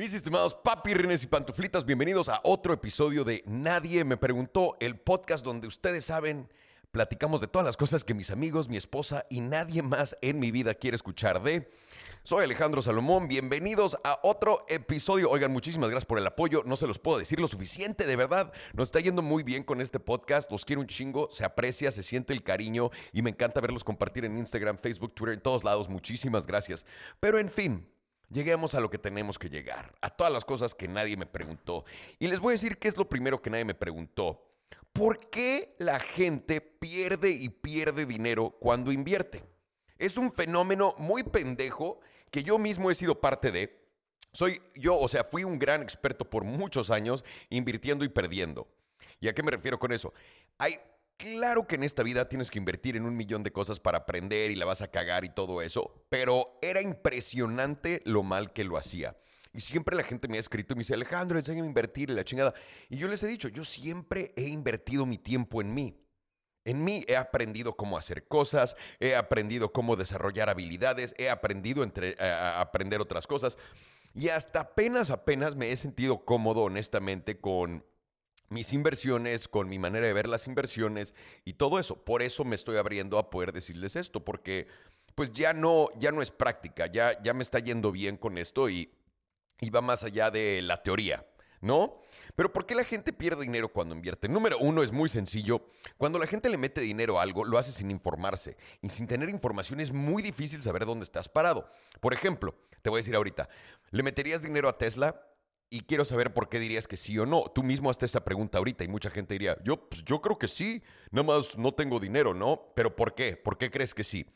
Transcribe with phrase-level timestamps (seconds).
[0.00, 5.44] Mis estimados papirrines y pantuflitas, bienvenidos a otro episodio de Nadie me preguntó, el podcast
[5.44, 6.48] donde ustedes saben,
[6.90, 10.52] platicamos de todas las cosas que mis amigos, mi esposa y nadie más en mi
[10.52, 11.70] vida quiere escuchar de.
[12.22, 15.28] Soy Alejandro Salomón, bienvenidos a otro episodio.
[15.28, 18.54] Oigan, muchísimas gracias por el apoyo, no se los puedo decir lo suficiente, de verdad.
[18.72, 22.02] Nos está yendo muy bien con este podcast, los quiero un chingo, se aprecia, se
[22.02, 25.90] siente el cariño y me encanta verlos compartir en Instagram, Facebook, Twitter, en todos lados.
[25.90, 26.86] Muchísimas gracias.
[27.20, 27.86] Pero en fin,
[28.30, 31.84] Lleguemos a lo que tenemos que llegar, a todas las cosas que nadie me preguntó.
[32.18, 34.46] Y les voy a decir qué es lo primero que nadie me preguntó.
[34.92, 39.42] ¿Por qué la gente pierde y pierde dinero cuando invierte?
[39.98, 43.80] Es un fenómeno muy pendejo que yo mismo he sido parte de.
[44.32, 48.68] Soy yo, o sea, fui un gran experto por muchos años invirtiendo y perdiendo.
[49.18, 50.14] ¿Y a qué me refiero con eso?
[50.56, 50.78] Hay
[51.20, 54.50] Claro que en esta vida tienes que invertir en un millón de cosas para aprender
[54.50, 58.78] y la vas a cagar y todo eso, pero era impresionante lo mal que lo
[58.78, 59.18] hacía.
[59.52, 62.14] Y siempre la gente me ha escrito y me dice, Alejandro, enséñame a invertir y
[62.14, 62.54] la chingada.
[62.88, 66.00] Y yo les he dicho, yo siempre he invertido mi tiempo en mí.
[66.64, 72.16] En mí he aprendido cómo hacer cosas, he aprendido cómo desarrollar habilidades, he aprendido entre,
[72.18, 73.58] a aprender otras cosas.
[74.14, 77.84] Y hasta apenas, apenas me he sentido cómodo, honestamente, con
[78.50, 82.04] mis inversiones, con mi manera de ver las inversiones y todo eso.
[82.04, 84.66] Por eso me estoy abriendo a poder decirles esto, porque
[85.14, 88.68] pues ya no, ya no es práctica, ya, ya me está yendo bien con esto
[88.68, 88.92] y,
[89.60, 91.24] y va más allá de la teoría,
[91.60, 92.00] ¿no?
[92.34, 94.28] Pero ¿por qué la gente pierde dinero cuando invierte?
[94.28, 95.66] Número uno es muy sencillo.
[95.96, 98.56] Cuando la gente le mete dinero a algo, lo hace sin informarse.
[98.80, 101.70] Y sin tener información es muy difícil saber dónde estás parado.
[102.00, 103.48] Por ejemplo, te voy a decir ahorita,
[103.90, 105.20] ¿le meterías dinero a Tesla?
[105.72, 107.44] Y quiero saber por qué dirías que sí o no.
[107.54, 110.48] Tú mismo hazte esa pregunta ahorita y mucha gente diría, yo, pues, yo creo que
[110.48, 110.82] sí,
[111.12, 112.72] nada más no tengo dinero, ¿no?
[112.74, 113.36] Pero ¿por qué?
[113.36, 114.26] ¿Por qué crees que sí?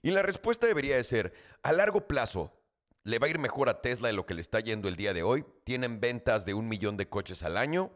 [0.00, 2.58] Y la respuesta debería de ser, a largo plazo,
[3.04, 5.12] ¿le va a ir mejor a Tesla de lo que le está yendo el día
[5.12, 5.44] de hoy?
[5.64, 7.92] ¿Tienen ventas de un millón de coches al año?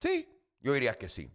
[0.00, 0.28] Sí,
[0.60, 1.30] yo diría que sí.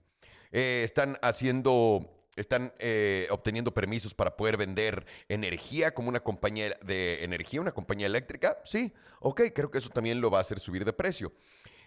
[0.51, 7.23] Eh, están haciendo están eh, obteniendo permisos para poder vender energía como una compañía de
[7.23, 8.57] energía, una compañía eléctrica.
[8.63, 11.33] Sí, ok, creo que eso también lo va a hacer subir de precio.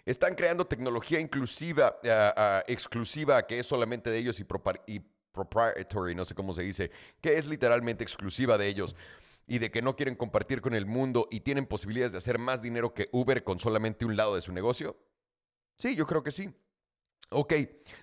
[0.04, 4.46] Están creando tecnología inclusiva, ah, exclusiva, que es solamente de ellos y,
[4.86, 5.00] y
[5.32, 6.90] proprietary, no sé cómo se dice,
[7.20, 8.94] que es literalmente exclusiva de ellos
[9.46, 12.62] y de que no quieren compartir con el mundo y tienen posibilidades de hacer más
[12.62, 14.96] dinero que Uber con solamente un lado de su negocio?
[15.76, 16.52] Sí, yo creo que sí.
[17.30, 17.54] Ok,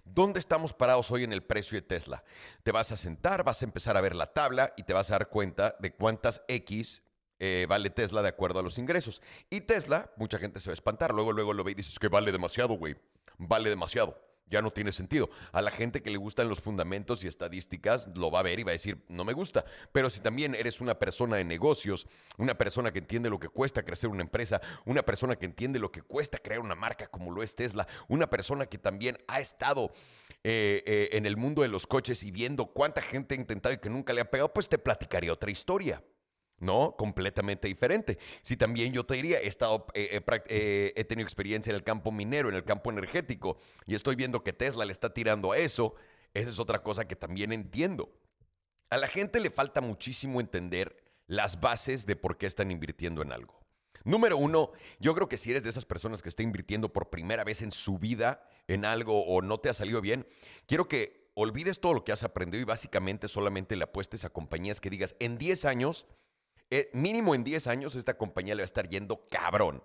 [0.04, 2.26] ¿dónde estamos parados hoy en el precio de Tesla?
[2.64, 5.14] Te vas a sentar, vas a empezar a ver la tabla y te vas a
[5.14, 7.04] dar cuenta de cuántas X
[7.40, 9.22] eh, vale Tesla de acuerdo a los ingresos.
[9.50, 12.10] Y Tesla, mucha gente se va a espantar, luego, luego lo ve y dices que
[12.10, 12.96] vale demasiado, güey,
[13.38, 15.30] vale demasiado ya no tiene sentido.
[15.52, 18.64] A la gente que le gustan los fundamentos y estadísticas lo va a ver y
[18.64, 19.66] va a decir, no me gusta.
[19.92, 23.84] Pero si también eres una persona de negocios, una persona que entiende lo que cuesta
[23.84, 27.44] crecer una empresa, una persona que entiende lo que cuesta crear una marca como lo
[27.44, 29.92] es Tesla, una persona que también ha estado
[30.44, 33.80] eh, eh, en el mundo de los coches y viendo cuánta gente ha intentado y
[33.80, 36.04] que nunca le ha pegado, pues te platicaría otra historia.
[36.64, 36.96] ¿No?
[36.96, 38.18] Completamente diferente.
[38.42, 41.84] Si también yo te diría, he, estado, eh, eh, eh, he tenido experiencia en el
[41.84, 45.58] campo minero, en el campo energético, y estoy viendo que Tesla le está tirando a
[45.58, 45.96] eso,
[46.34, 48.12] esa es otra cosa que también entiendo.
[48.90, 53.32] A la gente le falta muchísimo entender las bases de por qué están invirtiendo en
[53.32, 53.60] algo.
[54.04, 57.44] Número uno, yo creo que si eres de esas personas que está invirtiendo por primera
[57.44, 60.28] vez en su vida en algo o no te ha salido bien,
[60.66, 64.82] quiero que olvides todo lo que has aprendido y básicamente solamente le apuestes a compañías
[64.82, 66.06] que digas, en 10 años
[66.76, 69.84] eh, mínimo en 10 años esta compañía le va a estar yendo cabrón.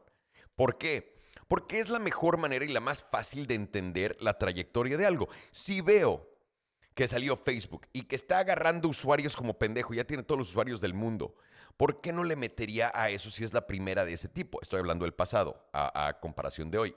[0.56, 1.18] ¿Por qué?
[1.46, 5.28] Porque es la mejor manera y la más fácil de entender la trayectoria de algo.
[5.50, 6.26] Si veo
[6.94, 10.80] que salió Facebook y que está agarrando usuarios como pendejo, ya tiene todos los usuarios
[10.80, 11.36] del mundo,
[11.76, 14.58] ¿por qué no le metería a eso si es la primera de ese tipo?
[14.62, 16.96] Estoy hablando del pasado, a, comparación de hoy.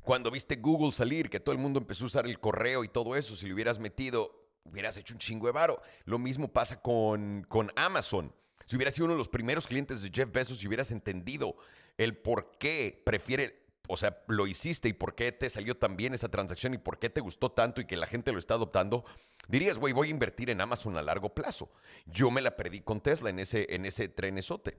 [0.00, 3.16] Cuando viste Google salir, que todo el mundo empezó a usar el correo y todo
[3.16, 5.82] eso, si le hubieras metido, hubieras hecho un chingo de varo.
[6.06, 8.32] Lo mismo pasa con, con Amazon.
[8.66, 11.56] Si hubieras sido uno de los primeros clientes de Jeff Bezos y hubieras entendido
[11.96, 16.14] el por qué prefiere, o sea, lo hiciste y por qué te salió tan bien
[16.14, 19.04] esa transacción y por qué te gustó tanto y que la gente lo está adoptando,
[19.48, 21.70] dirías, güey, voy a invertir en Amazon a largo plazo.
[22.06, 24.78] Yo me la perdí con Tesla en ese, en ese trenesote.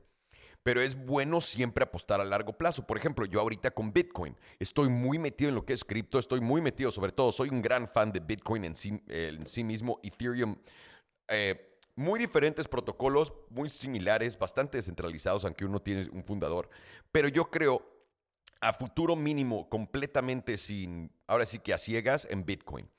[0.63, 2.85] Pero es bueno siempre apostar a largo plazo.
[2.85, 6.41] Por ejemplo, yo ahorita con Bitcoin estoy muy metido en lo que es cripto, estoy
[6.41, 10.01] muy metido, sobre todo, soy un gran fan de Bitcoin en sí, en sí mismo,
[10.03, 10.57] Ethereum.
[11.29, 11.66] Eh,
[11.97, 16.69] muy diferentes protocolos, muy similares, bastante descentralizados, aunque uno tiene un fundador.
[17.11, 17.85] Pero yo creo
[18.61, 22.89] a futuro mínimo, completamente sin, ahora sí que a ciegas, en Bitcoin.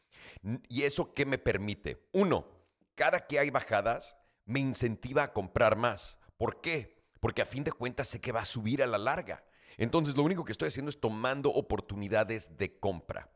[0.69, 2.07] ¿Y eso qué me permite?
[2.13, 2.47] Uno,
[2.95, 6.19] cada que hay bajadas, me incentiva a comprar más.
[6.37, 6.99] ¿Por qué?
[7.21, 9.45] porque a fin de cuentas sé que va a subir a la larga.
[9.77, 13.31] Entonces lo único que estoy haciendo es tomando oportunidades de compra.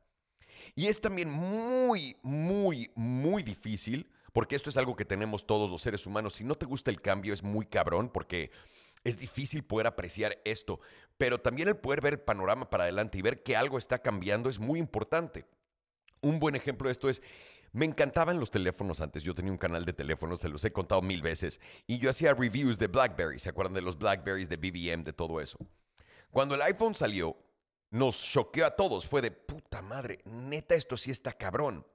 [0.75, 5.83] Y es también muy, muy, muy difícil, porque esto es algo que tenemos todos los
[5.83, 6.35] seres humanos.
[6.35, 8.51] Si no te gusta el cambio es muy cabrón, porque
[9.05, 10.81] es difícil poder apreciar esto,
[11.19, 14.49] pero también el poder ver el panorama para adelante y ver que algo está cambiando
[14.49, 15.45] es muy importante.
[16.21, 17.21] Un buen ejemplo de esto es,
[17.73, 19.23] me encantaban los teléfonos antes.
[19.23, 21.61] Yo tenía un canal de teléfonos, se los he contado mil veces.
[21.87, 23.39] Y yo hacía reviews de BlackBerry.
[23.39, 25.59] ¿Se acuerdan de los BlackBerrys, de BBM, de todo eso?
[26.31, 27.37] Cuando el iPhone salió,
[27.91, 29.07] nos choqueó a todos.
[29.07, 31.87] Fue de puta madre, neta, esto sí está cabrón.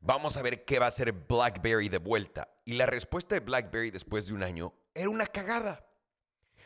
[0.00, 2.48] Vamos a ver qué va a hacer BlackBerry de vuelta.
[2.64, 5.84] Y la respuesta de BlackBerry después de un año era una cagada.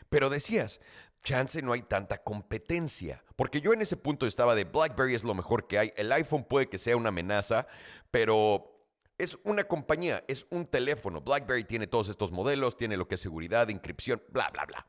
[0.09, 0.79] Pero decías,
[1.23, 3.23] chance no hay tanta competencia.
[3.35, 5.91] Porque yo en ese punto estaba de BlackBerry es lo mejor que hay.
[5.95, 7.67] El iPhone puede que sea una amenaza,
[8.11, 8.87] pero
[9.17, 11.21] es una compañía, es un teléfono.
[11.21, 14.85] BlackBerry tiene todos estos modelos, tiene lo que es seguridad, inscripción, bla, bla, bla.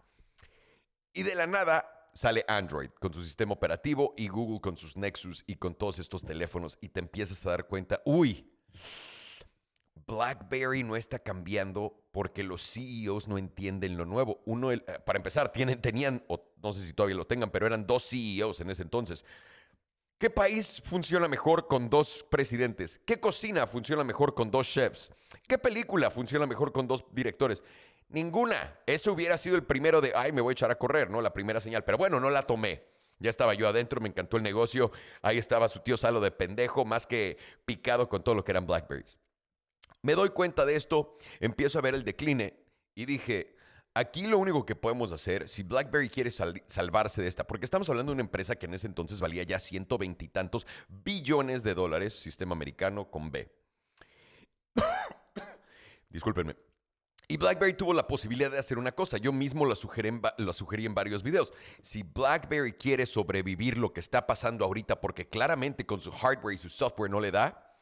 [1.12, 5.44] Y de la nada sale Android con su sistema operativo y Google con sus Nexus
[5.46, 8.50] y con todos estos teléfonos y te empiezas a dar cuenta, uy,
[10.06, 14.42] BlackBerry no está cambiando porque los CEOs no entienden lo nuevo.
[14.44, 17.86] Uno, eh, para empezar, tienen, tenían, o no sé si todavía lo tengan, pero eran
[17.86, 19.24] dos CEOs en ese entonces.
[20.18, 23.00] ¿Qué país funciona mejor con dos presidentes?
[23.04, 25.10] ¿Qué cocina funciona mejor con dos chefs?
[25.48, 27.62] ¿Qué película funciona mejor con dos directores?
[28.08, 28.78] Ninguna.
[28.86, 31.20] Eso hubiera sido el primero de, ay, me voy a echar a correr, ¿no?
[31.20, 31.84] La primera señal.
[31.84, 32.94] Pero bueno, no la tomé.
[33.18, 34.92] Ya estaba yo adentro, me encantó el negocio.
[35.22, 38.66] Ahí estaba su tío Salo de pendejo, más que picado con todo lo que eran
[38.66, 39.18] Blackberries.
[40.02, 42.54] Me doy cuenta de esto, empiezo a ver el decline
[42.94, 43.56] y dije,
[43.94, 48.10] aquí lo único que podemos hacer, si BlackBerry quiere salvarse de esta, porque estamos hablando
[48.10, 52.12] de una empresa que en ese entonces valía ya 120 y tantos billones de dólares,
[52.14, 53.50] sistema americano con B.
[56.10, 56.73] Discúlpenme.
[57.26, 59.16] Y BlackBerry tuvo la posibilidad de hacer una cosa.
[59.16, 61.52] Yo mismo la sugerí, en, varios videos.
[61.82, 66.58] Si BlackBerry quiere sobrevivir lo que está pasando ahorita, porque claramente con su hardware y
[66.58, 67.78] su software no le da,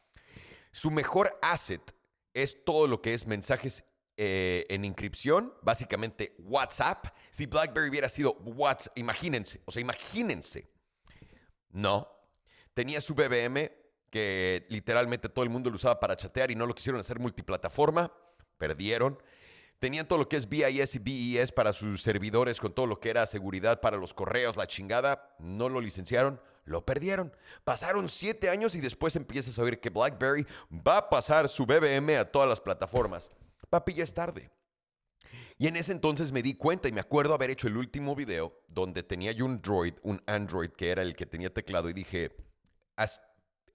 [0.71, 1.93] su mejor asset
[2.33, 3.83] es todo lo que es mensajes
[4.15, 7.07] eh, en inscripción, básicamente WhatsApp.
[7.29, 10.71] Si BlackBerry hubiera sido WhatsApp, imagínense, o sea, imagínense.
[11.69, 12.07] No.
[12.73, 13.71] Tenía su BBM,
[14.09, 18.11] que literalmente todo el mundo lo usaba para chatear y no lo quisieron hacer multiplataforma.
[18.57, 19.21] Perdieron.
[19.79, 20.99] Tenían todo lo que es BIS y
[21.35, 25.35] BES para sus servidores, con todo lo que era seguridad para los correos, la chingada.
[25.39, 27.35] No lo licenciaron lo perdieron.
[27.63, 32.17] Pasaron siete años y después empiezas a oír que BlackBerry va a pasar su BBM
[32.17, 33.29] a todas las plataformas.
[33.69, 34.49] Papi, ya es tarde.
[35.57, 38.61] Y en ese entonces me di cuenta y me acuerdo haber hecho el último video
[38.67, 42.35] donde tenía yo un Droid, un Android que era el que tenía teclado y dije,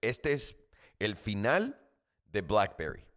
[0.00, 0.56] este es
[0.98, 1.80] el final
[2.26, 3.07] de BlackBerry.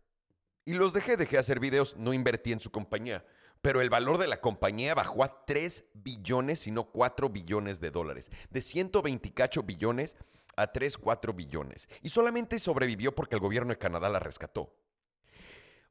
[0.65, 3.25] Y los dejé, dejé de hacer videos, no invertí en su compañía
[3.61, 7.91] pero el valor de la compañía bajó a 3 billones, y no 4 billones de
[7.91, 8.31] dólares.
[8.49, 10.17] De 128 billones
[10.55, 11.87] a 3, 4 billones.
[12.01, 14.75] Y solamente sobrevivió porque el gobierno de Canadá la rescató.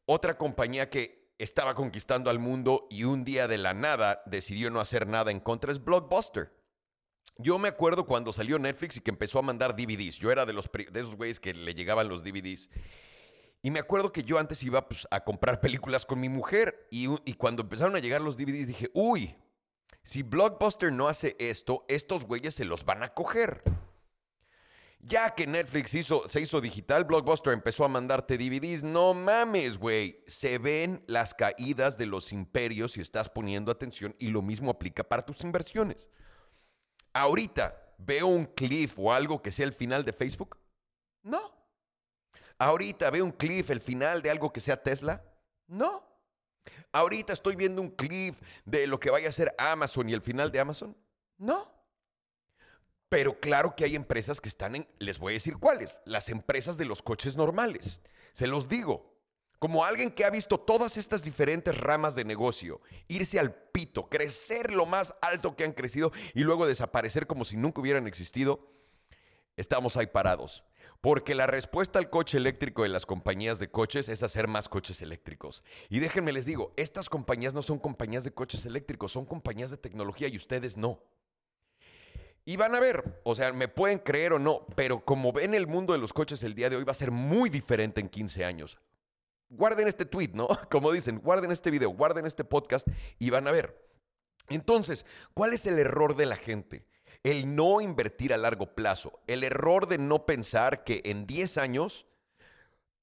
[0.05, 4.81] Otra compañía que estaba conquistando al mundo y un día de la nada decidió no
[4.81, 6.53] hacer nada en contra es Blockbuster.
[7.37, 10.19] Yo me acuerdo cuando salió Netflix y que empezó a mandar DVDs.
[10.19, 12.69] Yo era de, los, de esos güeyes que le llegaban los DVDs.
[13.63, 17.07] Y me acuerdo que yo antes iba pues, a comprar películas con mi mujer y,
[17.35, 19.37] cuando empezaron a llegar los DVDs dije, uy,
[20.03, 23.63] si Blockbuster no hace esto, estos güeyes se los van a coger.
[25.03, 28.83] Ya que Netflix hizo, se hizo digital, Blockbuster empezó a mandarte DVDs.
[28.83, 30.23] No mames, güey.
[30.27, 35.03] Se ven las caídas de los imperios si estás poniendo atención y lo mismo aplica
[35.03, 36.09] para tus inversiones.
[37.13, 40.59] Ahorita, ¿veo un cliff o algo que sea el final de Facebook?
[41.23, 41.60] No.
[42.61, 45.25] Ahorita veo un cliff, el final de algo que sea Tesla.
[45.67, 46.07] No.
[46.93, 50.53] Ahorita estoy viendo un cliff de lo que vaya a ser Amazon y el final
[50.53, 50.95] de Amazon.
[51.39, 51.73] No.
[53.09, 56.77] Pero claro que hay empresas que están en, les voy a decir cuáles, las empresas
[56.77, 58.03] de los coches normales.
[58.35, 59.19] Se los digo,
[59.59, 64.75] como alguien que ha visto todas estas diferentes ramas de negocio, irse al pito, crecer
[64.75, 68.69] lo más alto que han crecido y luego desaparecer como si nunca hubieran existido,
[69.61, 70.65] estamos ahí parados.
[71.01, 75.01] Porque la respuesta al coche eléctrico de las compañías de coches es hacer más coches
[75.01, 75.65] eléctricos.
[75.89, 79.79] Y déjenme les digo, estas compañías no son compañías de coches eléctricos, son compañías de
[79.79, 81.03] tecnología y ustedes no.
[82.45, 85.67] Y van a ver, o sea, me pueden creer o no, pero como ven el
[85.67, 88.45] mundo de los coches el día de hoy va a ser muy diferente en 15
[88.45, 88.79] años.
[89.49, 90.49] Guarden este tweet, ¿no?
[90.71, 92.87] Como dicen, guarden este video, guarden este podcast
[93.19, 93.91] y van a ver.
[94.49, 96.85] Entonces, ¿cuál es el error de la gente?
[97.23, 102.07] El no invertir a largo plazo, el error de no pensar que en 10 años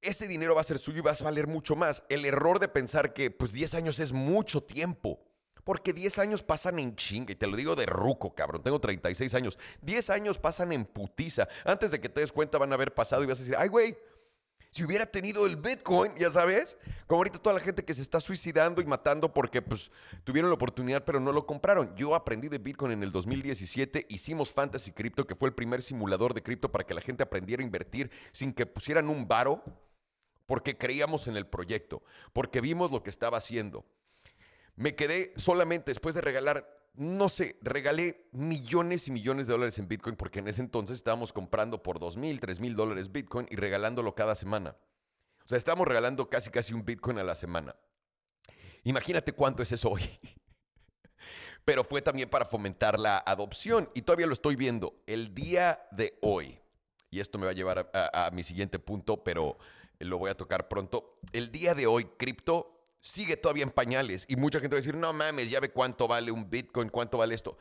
[0.02, 2.68] ese dinero va a ser suyo y va a valer mucho más, el error de
[2.68, 5.24] pensar que pues 10 años es mucho tiempo.
[5.64, 8.64] Porque 10 años pasan en chinga, y te lo digo de ruco, cabrón.
[8.64, 9.60] Tengo 36 años.
[9.82, 11.50] 10 años pasan en putiza.
[11.66, 13.68] Antes de que te des cuenta van a haber pasado y vas a decir, ay,
[13.68, 13.98] güey,
[14.78, 18.20] si hubiera tenido el Bitcoin, ya sabes, como ahorita toda la gente que se está
[18.20, 19.90] suicidando y matando porque pues
[20.24, 21.96] tuvieron la oportunidad pero no lo compraron.
[21.96, 26.36] Yo aprendí de Bitcoin en el 2017, hicimos Fantasy Crypto, que fue el primer simulador
[26.36, 29.64] de cripto para que la gente aprendiera a invertir sin que pusieran un varo,
[30.46, 33.84] porque creíamos en el proyecto, porque vimos lo que estaba haciendo.
[34.76, 39.88] Me quedé solamente después de regalar no sé, regalé millones y millones de dólares en
[39.88, 43.56] Bitcoin porque en ese entonces estábamos comprando por dos mil, tres mil dólares Bitcoin y
[43.56, 44.76] regalándolo cada semana.
[45.46, 47.76] O sea, estábamos regalando casi casi un Bitcoin a la semana.
[48.84, 50.02] Imagínate cuánto es eso hoy.
[51.66, 55.04] Pero fue también para fomentar la adopción y todavía lo estoy viendo.
[55.06, 56.60] El día de hoy,
[57.12, 59.58] y esto me va a llevar a, a mi siguiente punto, pero
[60.00, 61.20] lo voy a tocar pronto.
[61.32, 64.96] El día de hoy, cripto sigue todavía en pañales y mucha gente va a decir,
[64.96, 67.58] no mames, ya ve cuánto vale un Bitcoin, cuánto vale esto.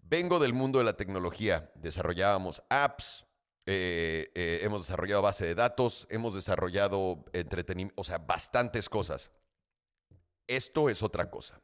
[0.00, 3.26] Vengo del mundo de la tecnología, desarrollábamos apps,
[3.66, 9.30] eh, eh, hemos desarrollado base de datos, hemos desarrollado entretenimiento, o sea, bastantes cosas.
[10.46, 11.60] Esto es otra cosa.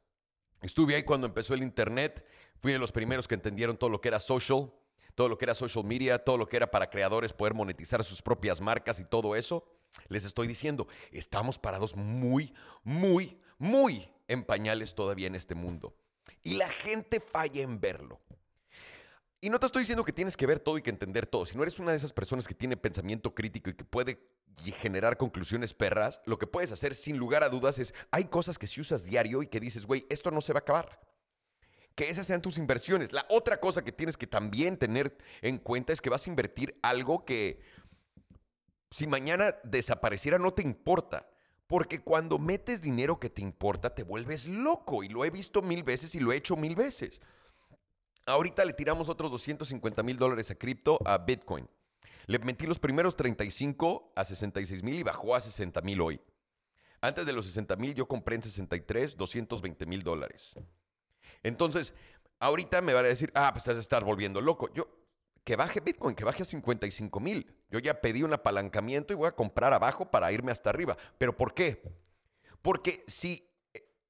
[0.60, 2.26] Estuve ahí cuando empezó el Internet,
[2.60, 4.72] fui de los primeros que entendieron todo lo que era social,
[5.14, 8.20] todo lo que era social media, todo lo que era para creadores poder monetizar sus
[8.20, 9.64] propias marcas y todo eso.
[10.08, 15.96] Les estoy diciendo, estamos parados muy, muy, muy en pañales todavía en este mundo.
[16.42, 18.20] Y la gente falla en verlo.
[19.40, 21.44] Y no te estoy diciendo que tienes que ver todo y que entender todo.
[21.44, 24.26] Si no eres una de esas personas que tiene pensamiento crítico y que puede
[24.80, 28.66] generar conclusiones perras, lo que puedes hacer sin lugar a dudas es, hay cosas que
[28.66, 30.98] si usas diario y que dices, güey, esto no se va a acabar.
[31.94, 33.12] Que esas sean tus inversiones.
[33.12, 36.78] La otra cosa que tienes que también tener en cuenta es que vas a invertir
[36.82, 37.60] algo que
[38.94, 41.28] si mañana desapareciera no te importa.
[41.66, 45.02] Porque cuando metes dinero que te importa, te vuelves loco.
[45.02, 47.20] Y lo he visto mil veces y lo he hecho mil veces.
[48.24, 51.68] Ahorita le tiramos otros 250 mil dólares a cripto, a Bitcoin.
[52.26, 56.20] Le metí los primeros 35 a 66 mil y bajó a 60 mil hoy.
[57.00, 60.54] Antes de los 60 mil yo compré en 63 220 mil dólares.
[61.42, 61.94] Entonces,
[62.38, 64.72] ahorita me van a decir, ah, pues estás estar volviendo loco.
[64.72, 64.86] Yo,
[65.44, 67.54] que baje Bitcoin, que baje a 55 mil.
[67.70, 70.96] Yo ya pedí un apalancamiento y voy a comprar abajo para irme hasta arriba.
[71.18, 71.82] ¿Pero por qué?
[72.62, 73.50] Porque si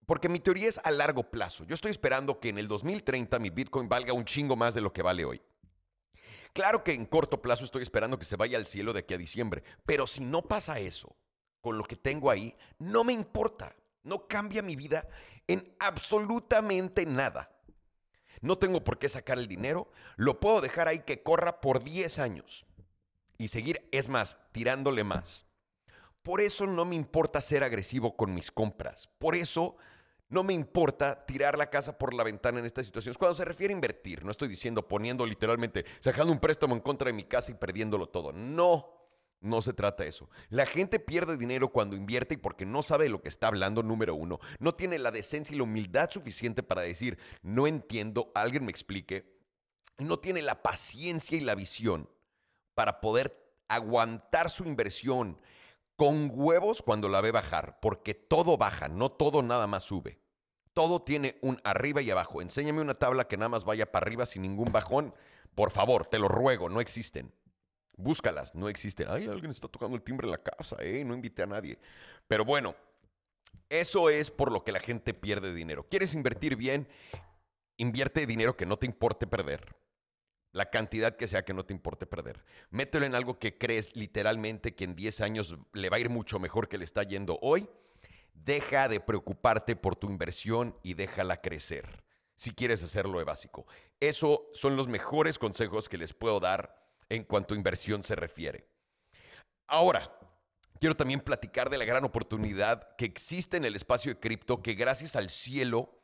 [0.07, 1.65] porque mi teoría es a largo plazo.
[1.65, 4.93] Yo estoy esperando que en el 2030 mi Bitcoin valga un chingo más de lo
[4.93, 5.41] que vale hoy.
[6.53, 9.19] Claro que en corto plazo estoy esperando que se vaya al cielo de aquí a
[9.19, 11.17] diciembre, pero si no pasa eso
[11.61, 13.75] con lo que tengo ahí, no me importa.
[14.03, 15.09] No cambia mi vida
[15.47, 17.51] en absolutamente nada.
[18.41, 22.19] No tengo por qué sacar el dinero, lo puedo dejar ahí que corra por 10
[22.19, 22.67] años
[23.39, 25.45] y seguir, es más, tirándole más.
[26.23, 29.09] Por eso no me importa ser agresivo con mis compras.
[29.19, 29.77] Por eso
[30.29, 33.19] no me importa tirar la casa por la ventana en estas situaciones.
[33.19, 37.07] Cuando se refiere a invertir, no estoy diciendo poniendo literalmente, sacando un préstamo en contra
[37.07, 38.33] de mi casa y perdiéndolo todo.
[38.33, 38.94] No.
[39.45, 40.31] No se trata de eso.
[40.49, 44.15] La gente pierde dinero cuando invierte porque no sabe de lo que está hablando, número
[44.15, 44.41] uno.
[44.59, 49.39] No tiene la decencia y la humildad suficiente para decir, no entiendo, alguien me explique.
[49.99, 52.09] no tiene la paciencia y la visión
[52.75, 55.39] para poder aguantar su inversión
[55.97, 60.19] con huevos cuando la ve bajar, porque todo baja, no todo nada más sube.
[60.73, 62.41] Todo tiene un arriba y abajo.
[62.41, 65.15] Enséñame una tabla que nada más vaya para arriba sin ningún bajón.
[65.55, 67.31] Por favor, te lo ruego, no existen.
[67.97, 69.07] Búscalas, no existen.
[69.09, 71.05] Ay, alguien está tocando el timbre en la casa, ¿eh?
[71.05, 71.79] No invité a nadie.
[72.27, 72.75] Pero bueno,
[73.69, 75.87] eso es por lo que la gente pierde dinero.
[75.89, 76.89] ¿Quieres invertir bien?
[77.77, 79.77] Invierte dinero que no te importe perder.
[80.53, 82.45] La cantidad que sea que no te importe perder.
[82.71, 86.39] Mételo en algo que crees literalmente que en 10 años le va a ir mucho
[86.39, 87.69] mejor que le está yendo hoy.
[88.35, 92.05] Deja de preocuparte por tu inversión y déjala crecer.
[92.37, 93.67] Si quieres hacerlo de básico.
[94.01, 98.69] Eso son los mejores consejos que les puedo dar en cuanto a inversión se refiere.
[99.67, 100.17] Ahora,
[100.81, 104.75] quiero también platicar de la gran oportunidad que existe en el espacio de cripto, que
[104.75, 106.01] gracias al cielo,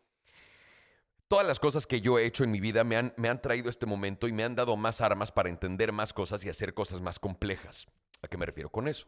[1.28, 3.71] todas las cosas que yo he hecho en mi vida me han, me han traído
[3.71, 7.00] este momento y me han dado más armas para entender más cosas y hacer cosas
[7.00, 7.87] más complejas.
[8.23, 9.07] ¿A qué me refiero con eso?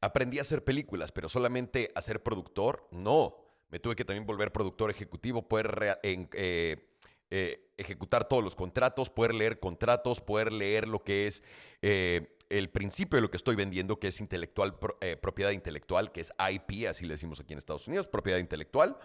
[0.00, 3.36] Aprendí a hacer películas, pero solamente a ser productor, no.
[3.68, 6.91] Me tuve que también volver productor ejecutivo, poder eh,
[7.34, 11.42] eh, ejecutar todos los contratos, poder leer contratos, poder leer lo que es
[11.80, 16.20] eh, el principio de lo que estoy vendiendo, que es intelectual, eh, propiedad intelectual, que
[16.20, 18.98] es IP, así le decimos aquí en Estados Unidos, propiedad intelectual.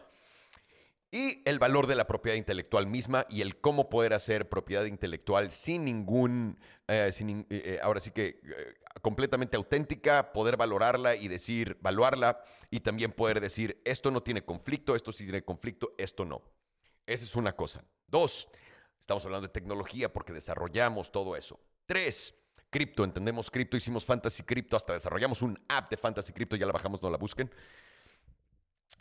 [1.10, 5.50] Y el valor de la propiedad intelectual misma y el cómo poder hacer propiedad intelectual
[5.52, 6.60] sin ningún,
[7.12, 7.48] sin,
[7.82, 8.42] ahora sí que
[9.02, 14.98] completamente auténtica, poder valorarla y decir, valuarla y también poder decir, esto no tiene conflicto,
[14.98, 16.42] esto sí tiene conflicto, esto no.
[17.06, 17.86] Esa es una cosa.
[18.08, 18.48] Dos,
[19.00, 21.60] estamos hablando de tecnología porque desarrollamos todo eso.
[21.86, 22.34] Tres,
[22.70, 26.72] cripto, entendemos cripto, hicimos fantasy cripto, hasta desarrollamos un app de fantasy cripto, ya la
[26.72, 27.52] bajamos, no la busquen.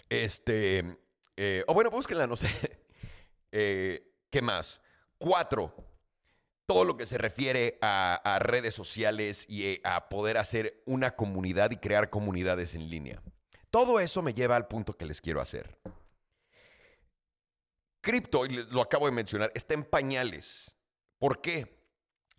[0.09, 0.99] Este,
[1.37, 2.49] eh, o bueno, búsquenla, no sé.
[3.59, 4.83] Eh, ¿Qué más?
[5.17, 5.73] Cuatro,
[6.67, 11.71] todo lo que se refiere a, redes sociales y eh, a poder hacer una comunidad
[11.71, 13.23] y crear comunidades en línea.
[13.71, 15.79] Todo eso me lleva al punto que les quiero hacer.
[18.07, 20.77] Cripto, y lo acabo de mencionar, está en pañales.
[21.19, 21.77] ¿Por qué?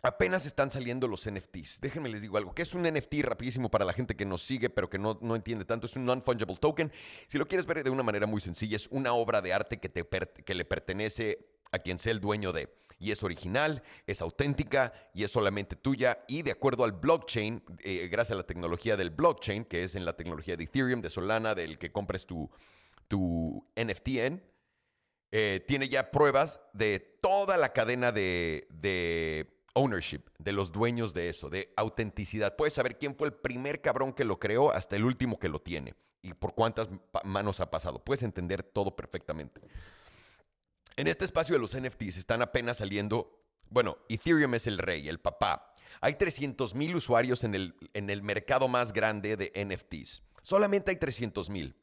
[0.00, 1.82] Apenas están saliendo los NFTs.
[1.82, 2.54] Déjenme les digo algo.
[2.54, 5.36] ¿Qué es un NFT rapidísimo para la gente que nos sigue pero que no, no
[5.36, 5.84] entiende tanto?
[5.84, 6.90] Es un non-fungible token.
[7.26, 9.90] Si lo quieres ver de una manera muy sencilla, es una obra de arte que,
[9.90, 12.74] te que le pertenece a quien sea el dueño de.
[12.98, 16.24] Y es original, es auténtica y es solamente tuya.
[16.28, 20.06] Y de acuerdo al blockchain, eh, gracias a la tecnología del blockchain, que es en
[20.06, 22.50] la tecnología de Ethereum, de Solana, del que compres tu,
[23.06, 24.42] tu NFT en,
[25.30, 28.66] eh, tiene ya pruebas de toda la cadena de
[29.78, 32.56] ownership, de los dueños de eso, de autenticidad.
[32.56, 35.60] Puedes saber quién fue el primer cabrón que lo creó hasta el último que lo
[35.60, 36.88] tiene y por cuántas
[37.24, 38.04] manos ha pasado.
[38.04, 39.60] Puedes entender todo perfectamente.
[40.96, 45.20] En este espacio de los NFTs están apenas saliendo, bueno, Ethereum es el rey, el
[45.20, 45.74] papá.
[46.00, 50.22] Hay 300 mil usuarios en el, en el mercado más grande de NFTs.
[50.42, 51.76] Solamente hay 300 mil.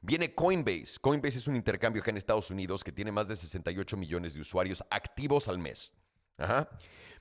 [0.00, 0.98] Viene Coinbase.
[1.00, 4.40] Coinbase es un intercambio acá en Estados Unidos que tiene más de 68 millones de
[4.40, 5.92] usuarios activos al mes.
[6.36, 6.68] Ajá.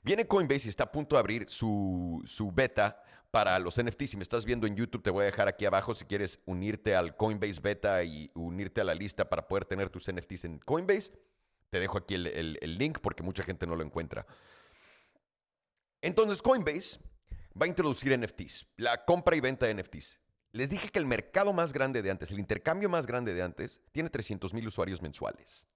[0.04, 4.12] Viene Coinbase y está a punto de abrir su, beta para los NFTs.
[4.12, 6.96] Si me estás viendo en YouTube, te voy a dejar aquí abajo si quieres unirte
[6.96, 11.12] al Coinbase beta y unirte a la lista para poder tener tus NFTs en Coinbase.
[11.70, 14.26] Te dejo aquí el, link porque mucha gente no lo encuentra.
[16.02, 17.00] Entonces, Coinbase
[17.60, 20.20] va a introducir NFTs, la compra y venta de NFTs.
[20.58, 23.80] Les dije que el mercado más grande de antes, el intercambio más grande de antes,
[23.92, 25.68] tiene 300 mil usuarios mensuales.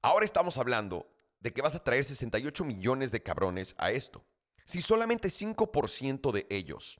[0.00, 1.06] Ahora estamos hablando
[1.40, 4.24] de que vas a traer 68 millones de cabrones a esto.
[4.64, 6.98] Si solamente 5% de ellos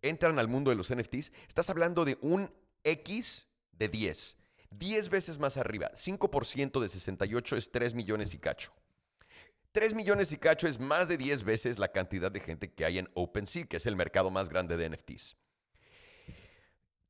[0.00, 2.50] entran al mundo de los NFTs, estás hablando de un
[2.82, 4.38] X de 10.
[4.70, 5.90] 10 veces más arriba.
[5.94, 8.72] 5% de 68 es 3 millones y cacho.
[9.72, 12.96] 3 millones y cacho es más de 10 veces la cantidad de gente que hay
[12.96, 15.36] en OpenSea, que es el mercado más grande de NFTs.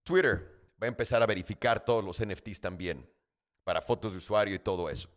[0.05, 3.09] Twitter va a empezar a verificar todos los NFTs también,
[3.65, 5.09] para fotos de usuario y todo eso.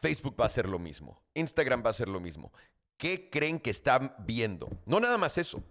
[0.00, 1.22] Facebook va a hacer lo mismo.
[1.34, 2.52] Instagram va a hacer lo mismo.
[2.96, 4.68] ¿Qué creen que están viendo?
[4.86, 5.62] No nada más eso.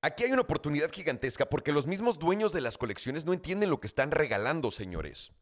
[0.00, 3.80] Aquí hay una oportunidad gigantesca porque los mismos dueños de las colecciones no entienden lo
[3.80, 5.32] que están regalando, señores.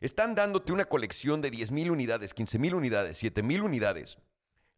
[0.00, 4.18] Están dándote una colección de 10 mil unidades, 15 mil unidades, 7 mil unidades.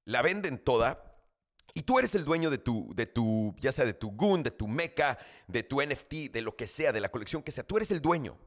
[0.05, 1.10] La venden toda
[1.75, 4.51] y tú eres el dueño de tu, de tu, ya sea de tu Goon, de
[4.51, 7.65] tu Mecha, de tu NFT, de lo que sea, de la colección que sea.
[7.65, 8.39] Tú eres el dueño.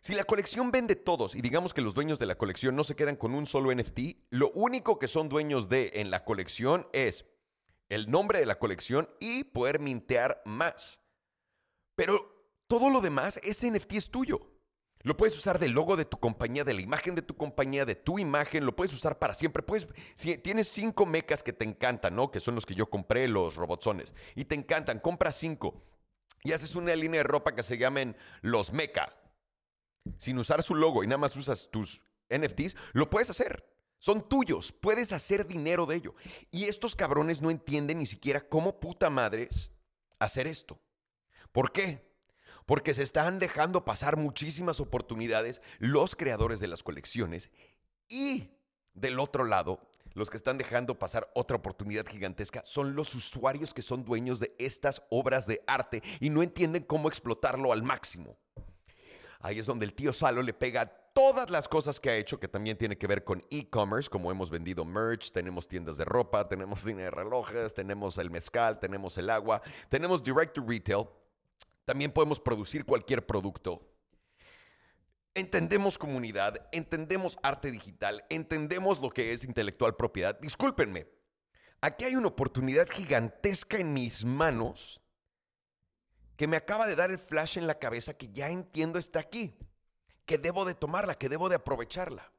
[0.00, 2.94] Si la colección vende todos y digamos que los dueños de la colección no se
[2.94, 7.24] quedan con un solo NFT, lo único que son dueños de en la colección es
[7.88, 11.00] el nombre de la colección y poder mintear más.
[11.94, 12.34] Pero
[12.66, 14.53] todo lo demás, ese NFT es tuyo.
[15.04, 17.94] Lo puedes usar del logo de tu compañía, de la imagen de tu compañía, de
[17.94, 19.62] tu imagen, lo puedes usar para siempre.
[19.62, 19.86] Puedes,
[20.16, 22.30] si tienes cinco mecas que te encantan, ¿no?
[22.30, 25.84] Que son los que yo compré, los robotsones, y te encantan, compra cinco
[26.42, 29.14] y haces una línea de ropa que se llamen los meca
[30.18, 33.64] sin usar su logo y nada más usas tus NFTs, lo puedes hacer.
[33.98, 36.14] Son tuyos, puedes hacer dinero de ello.
[36.50, 39.70] Y estos cabrones no entienden ni siquiera cómo puta madres
[40.18, 40.78] hacer esto.
[41.52, 42.13] ¿Por qué?
[42.66, 47.50] Porque se están dejando pasar muchísimas oportunidades los creadores de las colecciones
[48.08, 48.50] y
[48.94, 49.80] del otro lado,
[50.14, 54.54] los que están dejando pasar otra oportunidad gigantesca son los usuarios que son dueños de
[54.58, 58.36] estas obras de arte y no entienden cómo explotarlo al máximo.
[59.40, 62.48] Ahí es donde el tío Salo le pega todas las cosas que ha hecho, que
[62.48, 66.84] también tiene que ver con e-commerce, como hemos vendido merch, tenemos tiendas de ropa, tenemos
[66.86, 71.08] línea de relojes, tenemos el mezcal, tenemos el agua, tenemos direct to retail.
[71.84, 73.80] También podemos producir cualquier producto.
[75.34, 80.38] Entendemos comunidad, entendemos arte digital, entendemos lo que es intelectual propiedad.
[80.38, 81.08] Discúlpenme,
[81.80, 85.00] aquí hay una oportunidad gigantesca en mis manos
[86.36, 89.56] que me acaba de dar el flash en la cabeza que ya entiendo está aquí,
[90.24, 92.32] que debo de tomarla, que debo de aprovecharla.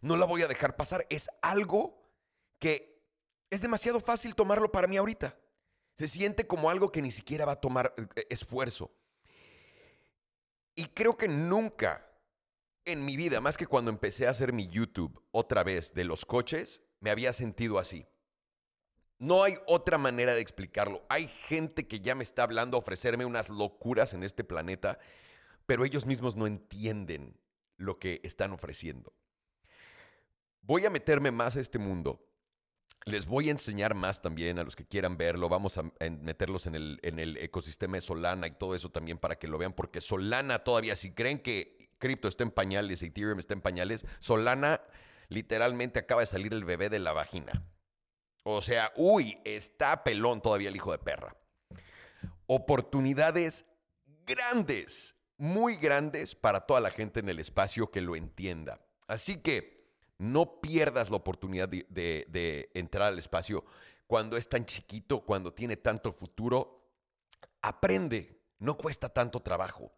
[0.00, 1.06] No la voy a dejar pasar.
[1.10, 2.02] Es algo
[2.58, 3.00] que
[3.50, 5.36] es demasiado fácil tomarlo para mí ahorita.
[6.02, 8.90] Se siente como algo que ni siquiera va a tomar eh, esfuerzo.
[10.74, 12.04] Y creo que nunca
[12.84, 16.26] en mi vida, más que cuando empecé a hacer mi YouTube otra vez de los
[16.26, 18.04] coches, me había sentido así.
[19.20, 21.06] No hay otra manera de explicarlo.
[21.08, 24.98] Hay gente que ya me está hablando a ofrecerme unas locuras en este planeta,
[25.66, 27.38] pero ellos mismos no entienden
[27.76, 29.12] lo que están ofreciendo.
[30.62, 32.26] Voy a meterme más a este mundo.
[33.04, 35.48] Les voy a enseñar más también a los que quieran verlo.
[35.48, 35.82] Vamos a
[36.20, 40.00] meterlos en el, ecosistema de Solana y todo eso también para que lo vean, porque
[40.00, 44.80] Solana todavía, si creen que cripto está en pañales, Ethereum está en pañales, Solana
[45.28, 47.64] literalmente acaba de salir el bebé de la vagina.
[48.44, 51.36] O sea, uy, está pelón todavía el hijo de perra.
[52.46, 53.66] Oportunidades
[54.26, 58.80] grandes, muy grandes para toda la gente en el espacio que lo entienda.
[59.06, 59.81] Así que
[60.22, 63.64] no pierdas la oportunidad de, entrar al espacio
[64.06, 66.86] cuando es tan chiquito, cuando tiene tanto futuro.
[67.60, 69.92] Aprende, no cuesta tanto trabajo.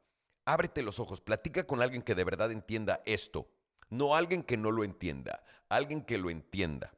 [0.46, 3.50] Ábrete los ojos, platica con alguien que de verdad entienda esto,
[3.90, 6.94] no alguien que no lo entienda, alguien que lo entienda.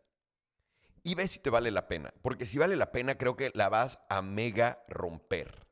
[1.03, 3.69] Y ve si te vale la pena, porque si vale la pena creo que la
[3.69, 5.67] vas a mega romper.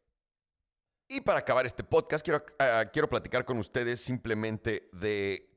[1.08, 5.53] Y para acabar este podcast, quiero, ah, quiero platicar con ustedes simplemente de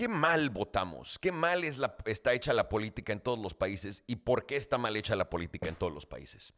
[0.00, 4.46] qué mal votamos, qué mal está hecha la política en todos los países y por
[4.46, 6.54] qué está mal hecha la política en todos los países.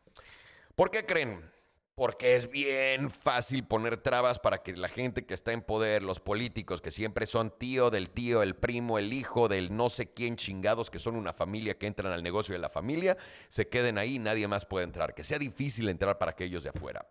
[0.76, 1.50] ¿Por qué creen?
[1.96, 6.20] Porque es bien fácil poner trabas para que la gente que está en poder, los
[6.20, 10.36] políticos que siempre son tío del tío, el primo, el hijo del no sé quién
[10.36, 14.20] chingados, que son una familia que entran al negocio de la familia, se queden ahí
[14.20, 15.16] nadie más puede entrar.
[15.16, 17.08] Que sea difícil entrar para aquellos de afuera.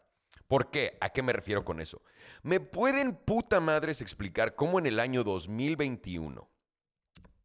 [0.51, 0.97] ¿Por qué?
[0.99, 2.01] ¿A qué me refiero con eso?
[2.43, 6.45] ¿Me pueden puta madres explicar cómo en el año 2021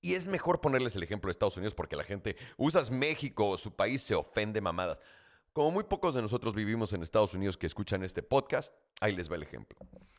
[0.00, 3.56] y es mejor ponerles el ejemplo de Estados Unidos porque la gente, usas México o
[3.56, 5.00] su país, se ofende mamadas.
[5.52, 9.30] Como muy pocos de nosotros vivimos en Estados Unidos que escuchan este podcast, ahí les
[9.30, 9.78] va el ejemplo.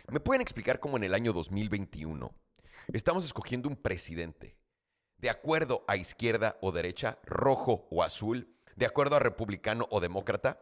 [0.09, 2.33] ¿Me pueden explicar cómo en el año 2021
[2.93, 4.55] estamos escogiendo un presidente
[5.17, 10.61] de acuerdo a izquierda o derecha, rojo o azul, de acuerdo a republicano o demócrata?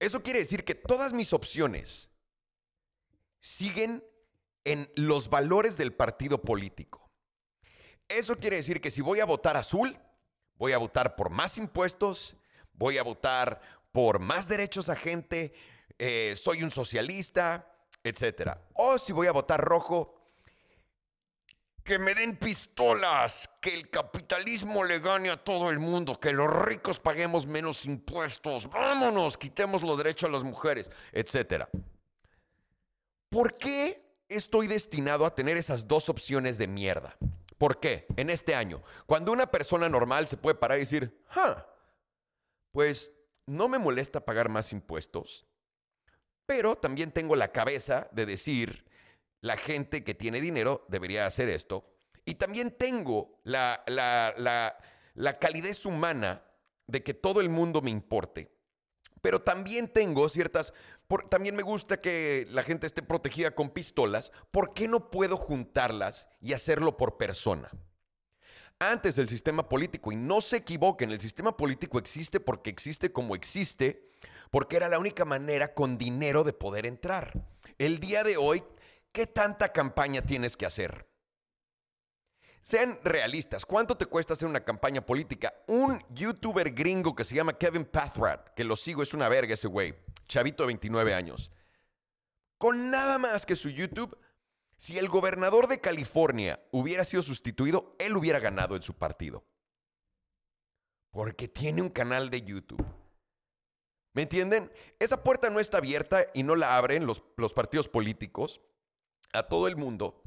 [0.00, 2.10] Eso quiere decir que todas mis opciones
[3.38, 4.02] siguen
[4.64, 7.10] en los valores del partido político.
[8.08, 9.98] Eso quiere decir que si voy a votar azul,
[10.56, 12.36] voy a votar por más impuestos,
[12.72, 13.60] voy a votar
[13.92, 15.52] por más derechos a gente,
[15.98, 17.70] eh, soy un socialista,
[18.02, 18.58] etc.
[18.74, 20.14] O si voy a votar rojo,
[21.84, 26.50] que me den pistolas, que el capitalismo le gane a todo el mundo, que los
[26.64, 31.64] ricos paguemos menos impuestos, vámonos, quitemos los derechos a las mujeres, etc.
[33.28, 37.16] ¿Por qué estoy destinado a tener esas dos opciones de mierda?
[37.58, 38.06] ¿Por qué?
[38.16, 41.66] En este año, cuando una persona normal se puede parar y decir, ¡ah!
[42.72, 43.12] pues
[43.46, 45.46] no me molesta pagar más impuestos,
[46.46, 48.84] pero también tengo la cabeza de decir,
[49.40, 51.90] la gente que tiene dinero debería hacer esto,
[52.24, 56.42] y también tengo la, la, calidez humana
[56.86, 58.52] de que todo el mundo me importe.
[59.22, 60.72] Pero también tengo ciertas,
[61.28, 64.32] también me gusta que la gente esté protegida con pistolas.
[64.50, 67.70] ¿Por qué no puedo juntarlas y hacerlo por persona?
[68.80, 70.10] antes del sistema político.
[70.10, 74.10] Y no se equivoquen, el sistema político existe porque existe como existe,
[74.50, 77.44] porque era la única manera con dinero de poder entrar.
[77.78, 78.64] El día de hoy,
[79.12, 81.10] ¿qué tanta campaña tienes que hacer?
[82.62, 85.54] Sean realistas, ¿cuánto te cuesta hacer una campaña política?
[85.66, 89.66] Un youtuber gringo que se llama Kevin Pathrat, que lo sigo, es una verga ese
[89.66, 89.94] güey,
[90.28, 91.50] chavito de 29 años.
[92.58, 94.16] Con nada más que su YouTube,
[94.76, 99.44] si el gobernador de California hubiera sido sustituido, él hubiera ganado en su partido.
[101.10, 102.84] Porque tiene un canal de YouTube.
[104.12, 104.70] ¿Me entienden?
[104.98, 108.60] Esa puerta no está abierta y no la abren los, los partidos políticos
[109.32, 110.20] a todo el mundo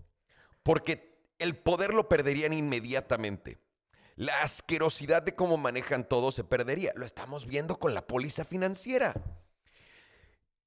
[0.64, 3.60] porque el poder lo perderían inmediatamente.
[4.16, 6.94] La asquerosidad de cómo manejan todo se perdería.
[6.96, 9.14] Lo estamos viendo con la póliza financiera.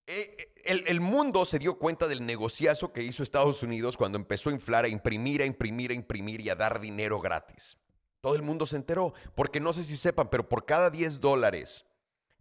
[0.07, 4.53] Eh, el, mundo se dio cuenta del negociazo que hizo Estados Unidos cuando empezó a
[4.53, 7.77] inflar, a imprimir, a imprimir, a imprimir y a dar dinero gratis.
[8.21, 11.86] Todo el mundo se enteró, porque no sé si sepan, pero por cada 10 dólares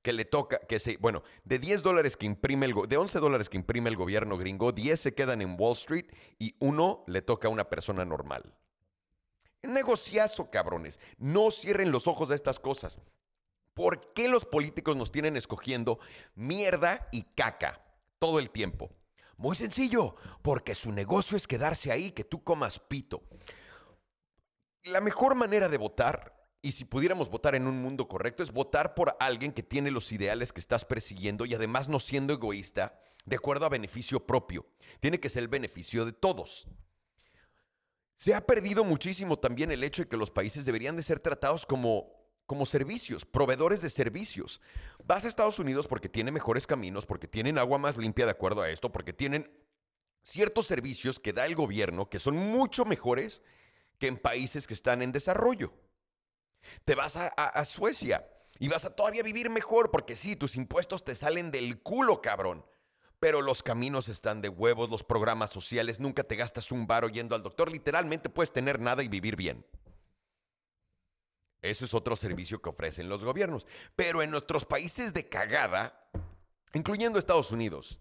[0.06, 3.50] que le toca, que se, bueno, de 10 dólares que imprime el, de 11 dólares
[3.50, 6.06] que imprime el gobierno gringo, 10 se quedan en Wall Street
[6.38, 8.54] y uno le toca a una persona normal.
[9.64, 11.00] Negociazo, cabrones.
[11.18, 13.00] No cierren los ojos a estas cosas.
[13.74, 15.98] ¿Por qué los políticos nos tienen escogiendo
[16.36, 17.84] mierda y caca
[18.20, 18.92] todo el tiempo?
[19.38, 23.24] Muy sencillo, porque su negocio es quedarse ahí, que tú comas pito.
[24.84, 26.35] La mejor manera de votar,
[26.66, 30.12] y si pudiéramos votar en un mundo correcto, es votar por alguien que tiene los
[30.12, 34.66] ideales que estás persiguiendo y además no siendo egoísta, de acuerdo a beneficio propio.
[35.00, 36.68] Tiene que ser el beneficio de todos.
[38.18, 41.68] Se ha perdido muchísimo también el hecho de que los países deberían de ser tratados
[41.68, 42.12] como,
[42.48, 44.60] como servicios, proveedores de servicios.
[45.04, 48.64] Vas a Estados Unidos porque tiene mejores caminos, porque tienen agua más limpia de acuerdo
[48.64, 49.52] a esto, porque tienen
[50.24, 53.44] ciertos servicios que da el gobierno que son mucho mejores
[54.00, 55.72] que en países que están en desarrollo.
[56.84, 58.28] Te vas a, Suecia
[58.60, 62.66] y vas a todavía vivir mejor porque sí, tus impuestos te salen del culo, cabrón
[63.18, 67.34] pero los caminos están de huevos, los programas sociales, nunca te gastas un bar yendo
[67.34, 69.66] al doctor, literalmente puedes tener nada y vivir bien.
[71.66, 73.66] Eso es otro servicio que ofrecen los gobiernos.
[73.96, 76.08] Pero en nuestros países de cagada,
[76.74, 78.00] incluyendo Estados Unidos,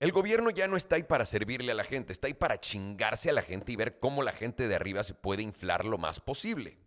[0.00, 3.30] el gobierno ya no está ahí para servirle a la gente, está ahí para chingarse
[3.30, 6.20] a la gente y ver cómo la gente de arriba se puede inflar lo más
[6.20, 6.78] posible.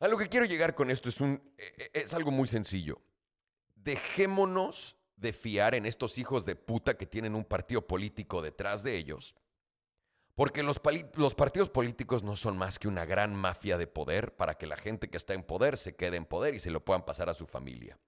[0.00, 3.00] A lo que quiero llegar con esto es, un, e, e, es algo muy sencillo.
[3.76, 8.96] Dejémonos de fiar en estos hijos de puta que tienen un partido político detrás de
[8.96, 9.34] ellos.
[10.34, 10.80] Porque los,
[11.16, 14.78] los, partidos políticos no son más que una gran mafia de poder para que la
[14.78, 17.34] gente que está en poder se quede en poder y se lo puedan pasar a
[17.34, 17.98] su familia.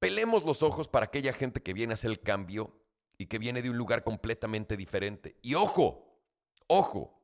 [0.00, 2.76] Pelemos los ojos para aquella gente que viene a hacer el cambio
[3.18, 5.36] y que viene de un lugar completamente diferente.
[5.42, 6.20] Y ojo,
[6.66, 7.15] ojo,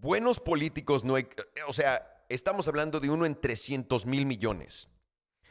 [0.00, 1.26] buenos políticos no hay,
[1.66, 4.88] o sea, estamos hablando de uno en 300 mil millones.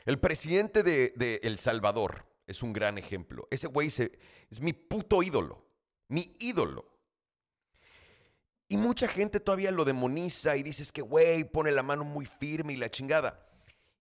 [0.06, 3.48] El presidente de, El Salvador es un gran ejemplo.
[3.52, 5.66] Ese güey es mi puto ídolo.
[6.10, 6.86] Mi ídolo.
[8.68, 12.74] Y mucha gente todavía lo demoniza y dices que, güey, pone la mano muy firme
[12.74, 13.48] y la chingada.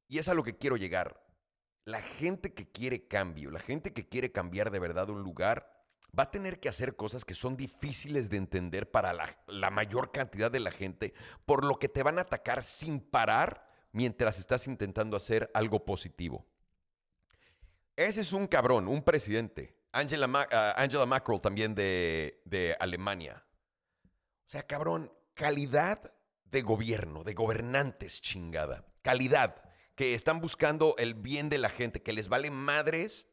[0.08, 1.22] Y es a lo que quiero llegar.
[1.84, 5.81] La gente que quiere cambio, la gente que quiere cambiar de verdad un lugar,
[6.18, 9.12] va a tener que hacer cosas que son difíciles de entender para
[9.46, 11.14] la, mayor cantidad de la gente,
[11.46, 16.46] por lo que te van a atacar sin parar mientras estás intentando hacer algo positivo.
[17.96, 19.78] Ese es un cabrón, un presidente.
[19.92, 23.44] Angela, ah, Angela Macron también de, de Alemania.
[24.04, 26.12] O sea, cabrón, calidad
[26.44, 28.84] de gobierno, de gobernantes chingada.
[29.02, 29.62] Calidad,
[29.94, 33.26] que están buscando el bien de la gente, que les vale madres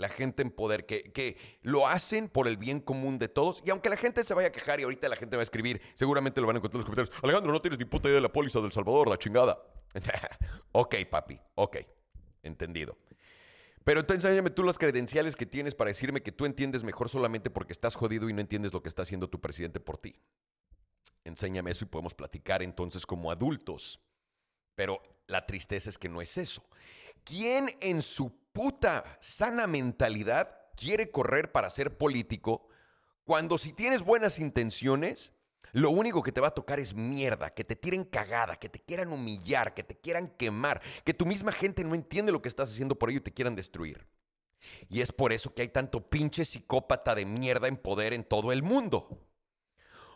[0.00, 3.62] la gente en poder, que, que, lo hacen por el bien común de todos.
[3.66, 5.80] Y aunque la gente se vaya a quejar y ahorita la gente va a escribir,
[5.94, 7.22] seguramente lo van a encontrar en los comentarios.
[7.22, 9.62] Alejandro, no tienes ni puta idea de la póliza del Salvador, la chingada.
[10.72, 11.76] ok, papi, ok,
[12.42, 12.96] entendido.
[13.84, 17.50] Pero entonces enséñame tú las credenciales que tienes para decirme que tú entiendes mejor solamente
[17.50, 20.16] porque estás jodido y no entiendes lo que está haciendo tu presidente por ti.
[21.24, 24.00] Enséñame eso y podemos platicar entonces como adultos.
[24.74, 26.62] Pero la tristeza es que no es eso.
[27.22, 32.68] ¿Quién en su puta sana mentalidad quiere correr para ser político
[33.24, 35.30] cuando si tienes buenas intenciones,
[35.72, 38.80] lo único que te va a tocar es mierda, que te tiren cagada, que te
[38.80, 42.70] quieran humillar, que te quieran quemar, que tu misma gente no entiende lo que estás
[42.70, 44.08] haciendo por ello y te quieran destruir.
[44.88, 48.50] Y es por eso que hay tanto pinche psicópata de mierda en poder en todo
[48.50, 49.29] el mundo.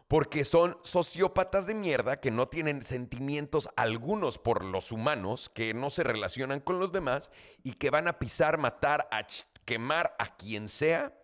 [0.08, 5.90] Porque son sociópatas de mierda que no tienen sentimientos algunos por los humanos, que no
[5.90, 7.30] se relacionan con los demás
[7.62, 9.26] y que van a pisar, matar, a
[9.64, 11.16] quemar a quien sea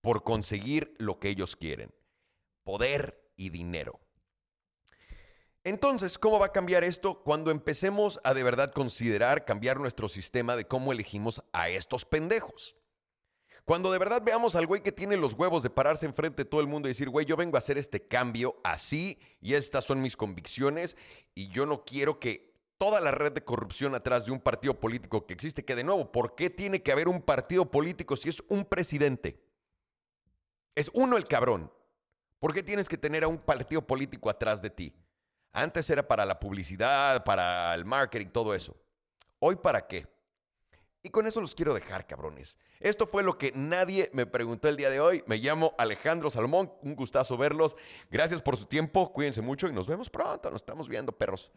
[0.00, 1.94] por conseguir lo que ellos quieren.
[2.62, 4.00] Poder y dinero.
[5.64, 7.22] Entonces, ¿cómo va a cambiar esto?
[7.22, 12.76] Cuando empecemos a de verdad considerar cambiar nuestro sistema de cómo elegimos a estos pendejos.
[13.70, 16.60] Cuando de verdad veamos al güey que tiene los huevos de pararse enfrente de todo
[16.60, 20.02] el mundo y decir, güey, yo vengo a hacer este cambio así y estas son
[20.02, 20.96] mis convicciones
[21.36, 25.24] y yo no quiero que toda la red de corrupción atrás de un partido político
[25.24, 28.42] que existe, que de nuevo, ¿por qué tiene que haber un partido político si es
[28.48, 29.40] un presidente?
[30.74, 31.72] Es uno el cabrón.
[32.40, 34.92] ¿Por qué tienes que tener a un partido político atrás de ti?
[35.52, 38.74] Antes era para la publicidad, para el marketing, todo eso.
[39.38, 40.08] ¿Hoy para qué?
[41.02, 42.58] Y con eso los quiero dejar, cabrones.
[42.78, 45.24] Esto fue lo que nadie me preguntó el día de hoy.
[45.26, 46.72] Me llamo Alejandro Salomón.
[46.82, 47.76] Un gustazo verlos.
[48.10, 49.12] Gracias por su tiempo.
[49.12, 50.50] Cuídense mucho y nos vemos pronto.
[50.50, 51.50] Nos estamos viendo, perros.